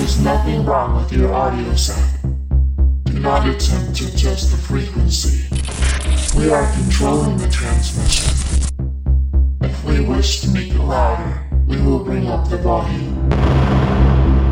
is 0.00 0.18
nothing 0.24 0.64
wrong 0.64 0.96
with 0.96 1.12
your 1.12 1.32
audio 1.34 1.74
set. 1.74 2.22
Do 3.04 3.20
not 3.20 3.46
attempt 3.46 3.96
to 3.98 4.06
adjust 4.06 4.50
the 4.50 4.56
frequency. 4.56 5.46
We 6.38 6.50
are 6.50 6.72
controlling 6.72 7.36
the 7.36 7.48
transmission. 7.48 8.32
If 9.60 9.84
we 9.84 10.00
wish 10.00 10.40
to 10.40 10.48
make 10.48 10.72
it 10.72 10.78
louder, 10.78 11.46
we 11.66 11.80
will 11.82 12.02
bring 12.02 12.28
up 12.28 12.48
the 12.48 12.56
volume. 12.56 13.28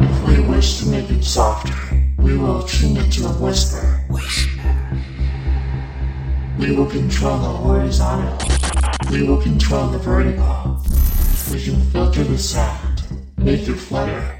If 0.02 0.28
we 0.28 0.40
wish 0.40 0.80
to 0.80 0.86
make 0.88 1.08
it 1.10 1.24
softer, 1.24 1.74
we 2.18 2.36
will 2.36 2.62
tune 2.64 2.98
it 2.98 3.10
to 3.12 3.26
a 3.26 3.32
whisper. 3.32 4.04
We 6.58 6.76
will 6.76 6.90
control 6.90 7.38
the 7.38 7.48
horizontal. 7.48 8.36
We 9.10 9.22
will 9.22 9.40
control 9.40 9.88
the 9.88 9.98
vertical. 9.98 10.82
We 11.50 11.64
can 11.64 11.80
filter 11.90 12.24
the 12.24 12.36
sound, 12.36 13.02
make 13.38 13.66
it 13.66 13.76
flutter. 13.76 14.34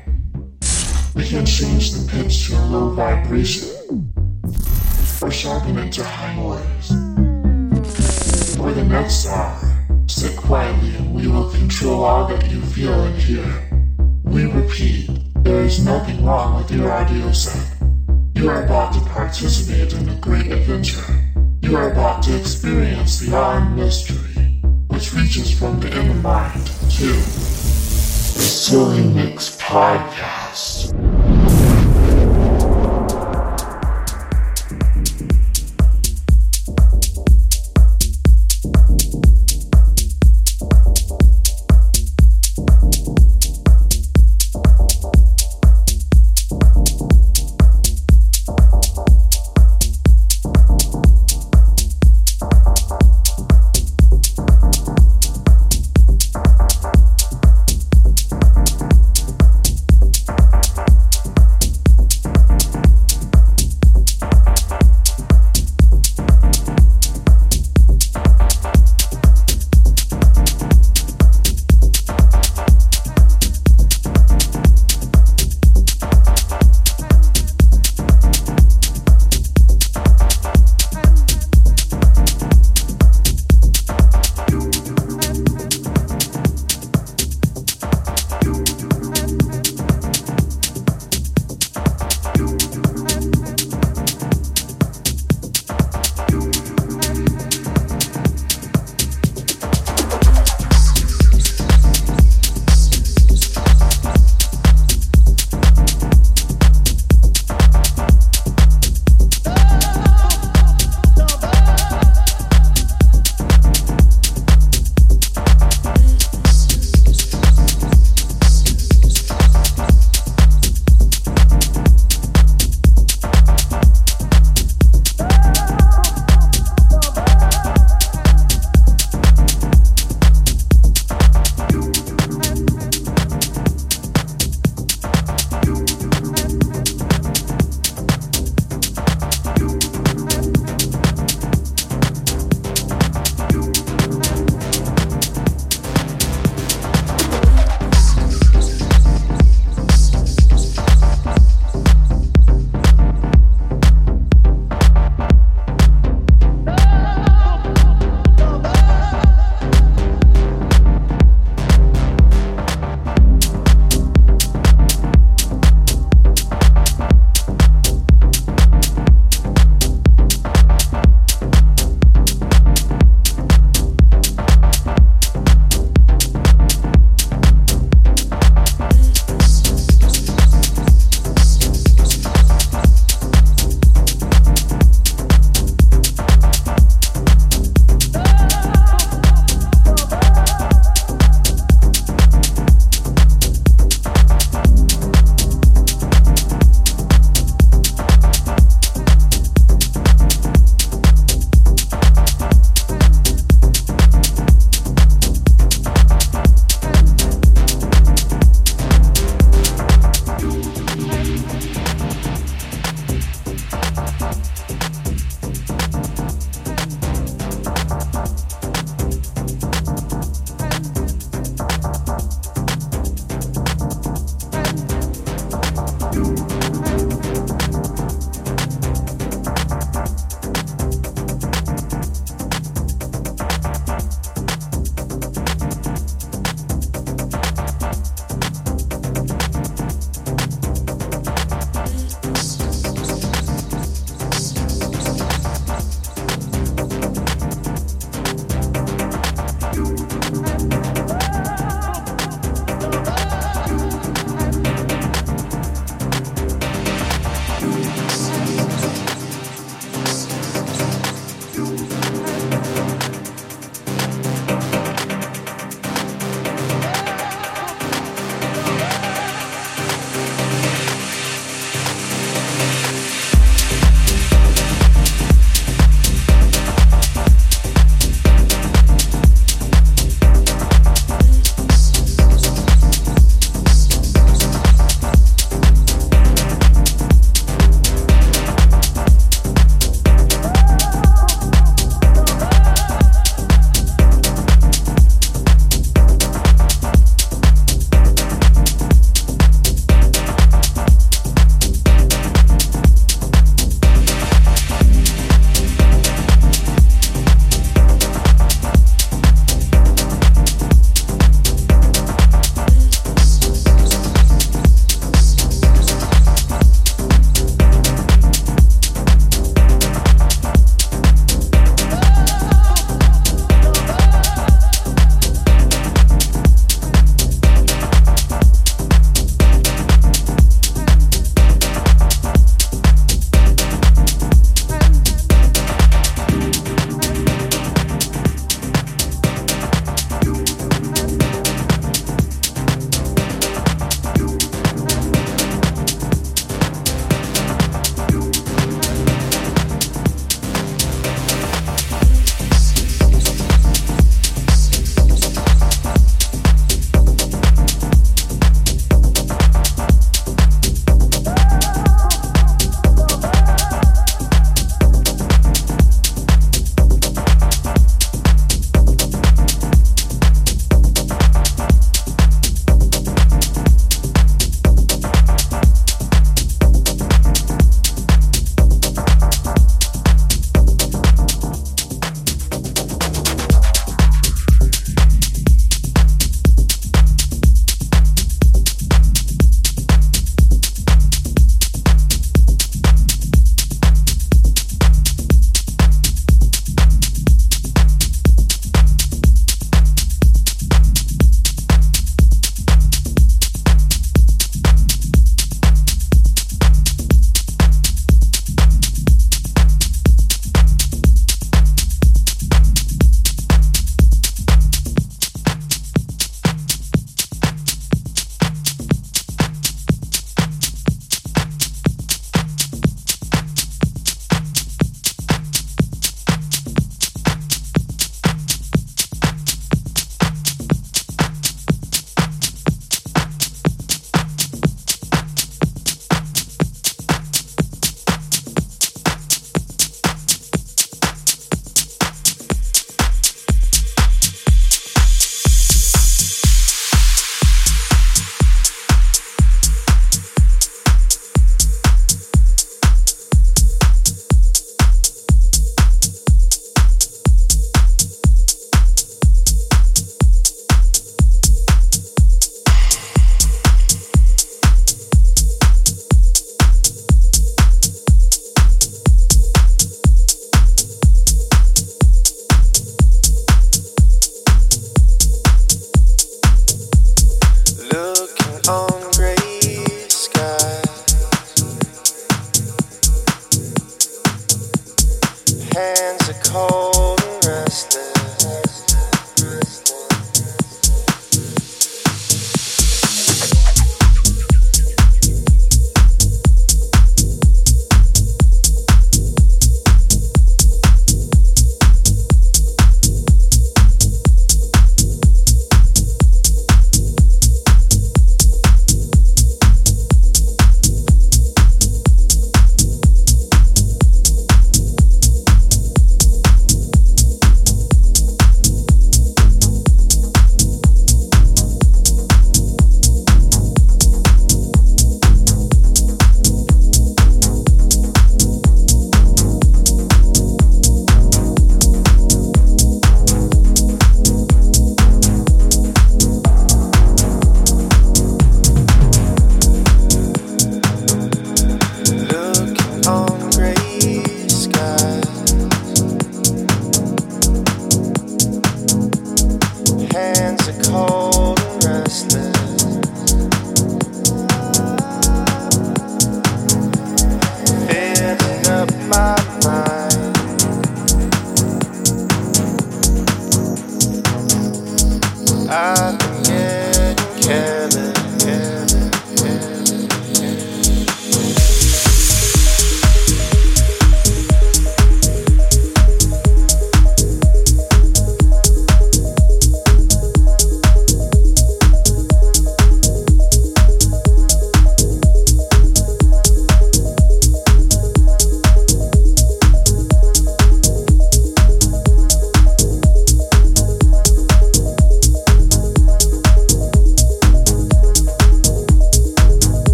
We 1.18 1.26
can 1.26 1.44
change 1.44 1.90
the 1.90 2.08
pitch 2.08 2.46
to 2.46 2.54
a 2.54 2.62
low 2.66 2.90
vibration, 2.90 4.14
or 5.20 5.32
sharpen 5.32 5.76
it 5.76 5.92
to 5.94 6.04
high 6.04 6.36
noise. 6.36 6.90
For 8.54 8.70
the 8.70 8.84
next 8.84 9.26
hour, 9.26 9.58
sit 10.06 10.36
quietly 10.36 10.94
and 10.94 11.12
we 11.12 11.26
will 11.26 11.50
control 11.50 12.04
all 12.04 12.28
that 12.28 12.48
you 12.48 12.60
feel 12.60 12.94
and 13.02 13.20
hear. 13.20 13.44
We 14.22 14.44
repeat, 14.44 15.10
there 15.42 15.64
is 15.64 15.84
nothing 15.84 16.24
wrong 16.24 16.62
with 16.62 16.70
your 16.70 16.92
audio 16.92 17.32
set. 17.32 17.66
You 18.36 18.48
are 18.48 18.62
about 18.62 18.92
to 18.94 19.00
participate 19.00 19.94
in 19.94 20.08
a 20.08 20.14
great 20.20 20.52
adventure. 20.52 21.02
You 21.62 21.76
are 21.78 21.90
about 21.90 22.22
to 22.22 22.38
experience 22.38 23.18
the 23.18 23.36
and 23.36 23.74
mystery, 23.74 24.62
which 24.86 25.12
reaches 25.12 25.50
from 25.50 25.80
the 25.80 25.90
inner 25.90 26.14
mind 26.14 26.64
to 26.64 27.57
the 28.38 28.44
Silly 28.44 29.02
Mix 29.02 29.56
Podcast. 29.56 30.94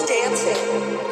dancing. 0.00 1.11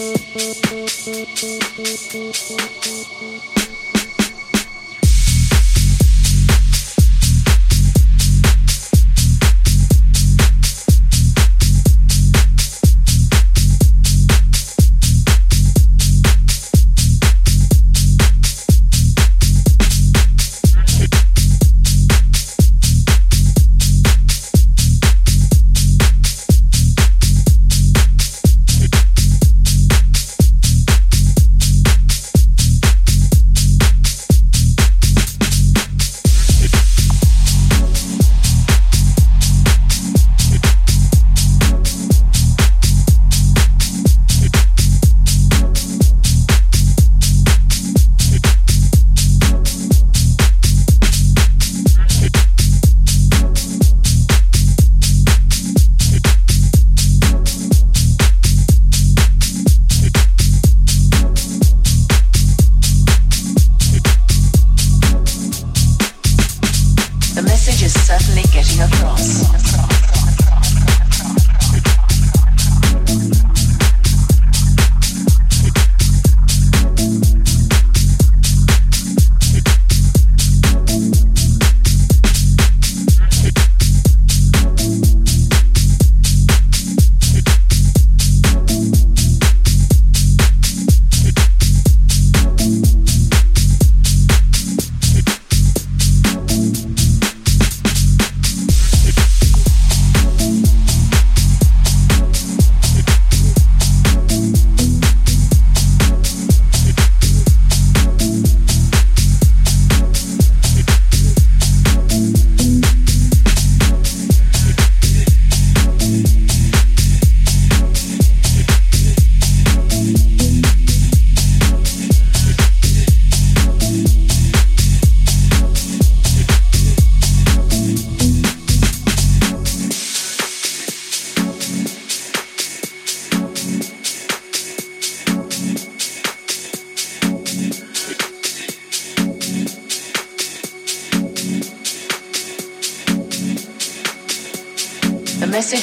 Thank 0.00 0.24
you. 3.58 3.69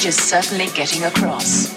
Is 0.08 0.16
certainly 0.16 0.68
getting 0.68 1.04
across. 1.04 1.68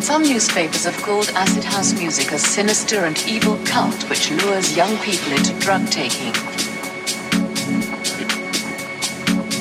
Some 0.00 0.22
newspapers 0.22 0.84
have 0.84 0.96
called 1.02 1.28
acid 1.30 1.64
house 1.64 1.92
music 1.98 2.30
a 2.30 2.38
sinister 2.38 3.04
and 3.04 3.18
evil 3.26 3.58
cult 3.64 4.08
which 4.08 4.30
lures 4.30 4.76
young 4.76 4.96
people 4.98 5.32
into 5.32 5.58
drug 5.58 5.84
taking. 5.88 6.32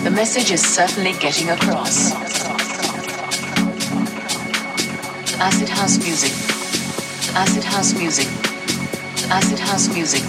The 0.03 0.11
message 0.11 0.51
is 0.51 0.61
certainly 0.61 1.13
getting 1.13 1.49
across. 1.49 2.26
Acid 5.47 5.69
house 5.69 5.97
music, 5.99 6.33
acid 7.33 7.63
house 7.63 7.93
music, 7.93 8.27
acid 9.31 9.57
house 9.57 9.87
music, 9.93 10.21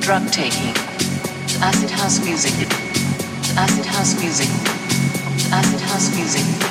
drug 0.00 0.30
taking, 0.30 0.76
acid 1.62 1.88
house 1.88 2.22
music, 2.22 2.52
acid 3.56 3.86
house 3.86 4.12
music, 4.20 4.50
acid 5.50 5.80
house 5.80 6.14
music. 6.14 6.67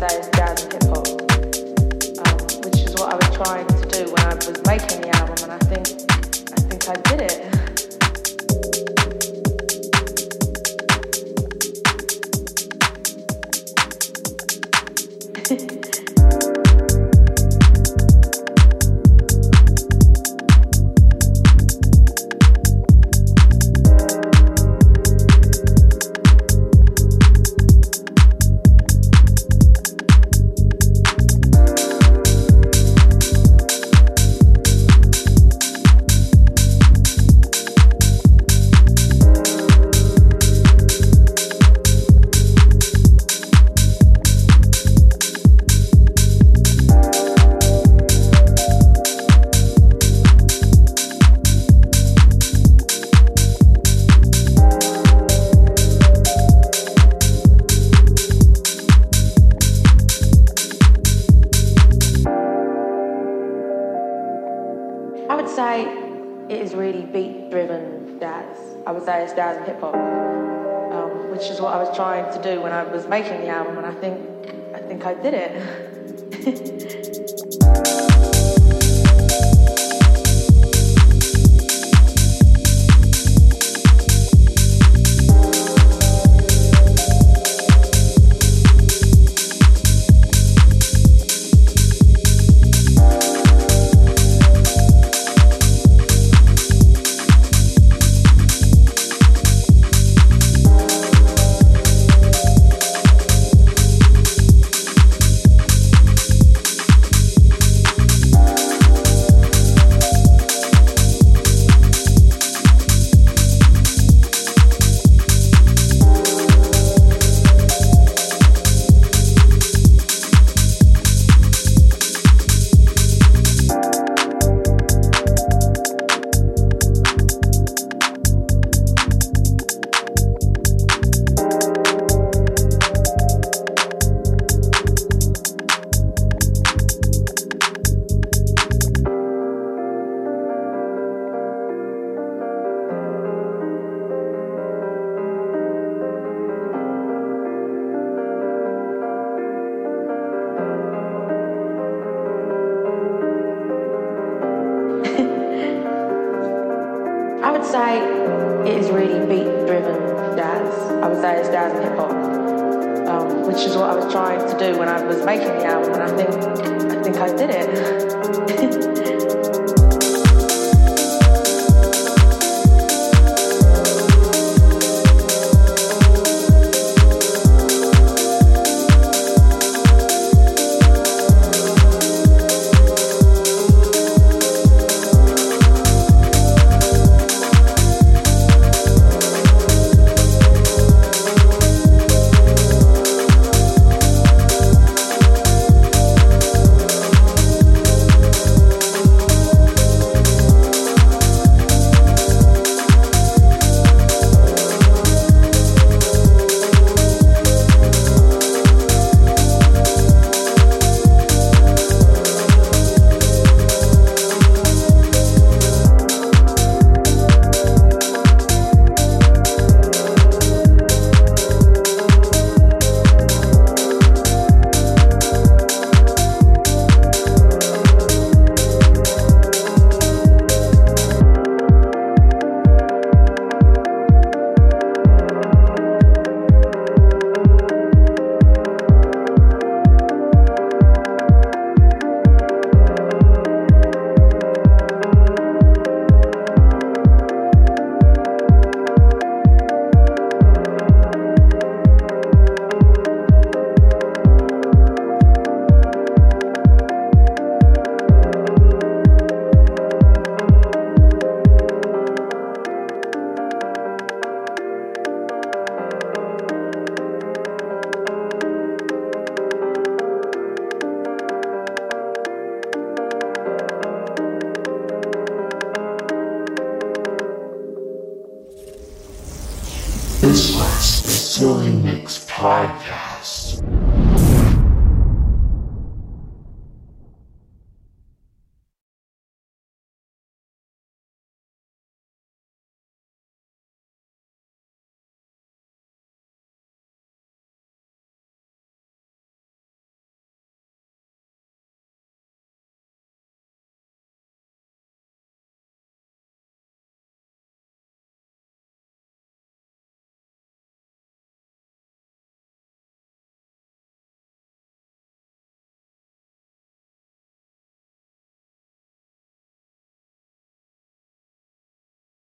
I 0.00 0.37